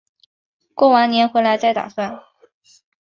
[0.73, 2.19] 过完年回来再打算